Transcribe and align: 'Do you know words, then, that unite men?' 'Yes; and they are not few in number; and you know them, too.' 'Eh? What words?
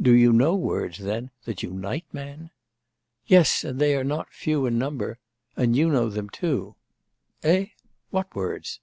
'Do 0.00 0.10
you 0.12 0.32
know 0.32 0.56
words, 0.56 0.98
then, 0.98 1.30
that 1.44 1.62
unite 1.62 2.04
men?' 2.12 2.50
'Yes; 3.28 3.62
and 3.62 3.78
they 3.78 3.94
are 3.94 4.02
not 4.02 4.32
few 4.32 4.66
in 4.66 4.76
number; 4.76 5.20
and 5.56 5.76
you 5.76 5.88
know 5.88 6.08
them, 6.08 6.28
too.' 6.30 6.74
'Eh? 7.44 7.66
What 8.10 8.34
words? 8.34 8.80